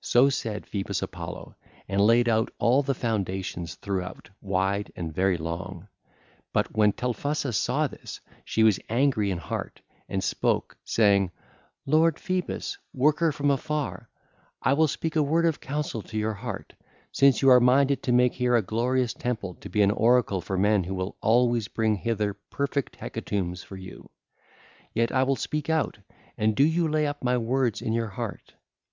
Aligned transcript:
(ll. 0.00 0.26
254 0.28 0.72
276) 0.90 0.98
So 0.98 0.98
said 0.98 0.98
Phoebus 0.98 1.02
Apollo, 1.02 1.56
and 1.86 2.00
laid 2.04 2.28
out 2.28 2.50
all 2.58 2.82
the 2.82 3.00
foundations 3.00 3.76
throughout, 3.76 4.28
wide 4.40 4.90
and 4.96 5.14
very 5.14 5.36
long. 5.36 5.86
But 6.52 6.76
when 6.76 6.92
Telphusa 6.92 7.52
saw 7.52 7.86
this, 7.86 8.20
she 8.44 8.64
was 8.64 8.80
angry 8.88 9.30
in 9.30 9.38
heart 9.38 9.80
and 10.08 10.20
spoke, 10.24 10.76
saying: 10.84 11.30
'Lord 11.86 12.18
Phoebus, 12.18 12.76
worker 12.92 13.30
from 13.30 13.52
afar, 13.52 14.08
I 14.60 14.72
will 14.72 14.88
speak 14.88 15.14
a 15.14 15.22
word 15.22 15.46
of 15.46 15.60
counsel 15.60 16.02
to 16.02 16.18
your 16.18 16.34
heart, 16.34 16.74
since 17.12 17.40
you 17.40 17.48
are 17.50 17.60
minded 17.60 18.02
to 18.02 18.10
make 18.10 18.32
here 18.34 18.56
a 18.56 18.62
glorious 18.62 19.14
temple 19.14 19.54
to 19.60 19.68
be 19.68 19.80
an 19.82 19.92
oracle 19.92 20.40
for 20.40 20.58
men 20.58 20.82
who 20.82 20.94
will 20.96 21.16
always 21.20 21.68
bring 21.68 21.94
hither 21.94 22.34
perfect 22.50 22.96
hecatombs 22.96 23.62
for 23.62 23.76
you; 23.76 24.10
yet 24.92 25.12
I 25.12 25.22
will 25.22 25.36
speak 25.36 25.70
out, 25.70 25.98
and 26.36 26.56
do 26.56 26.64
you 26.64 26.88
lay 26.88 27.06
up 27.06 27.22
my 27.22 27.38
words 27.38 27.80
in 27.80 27.92
your 27.92 28.08
heart. 28.08 28.54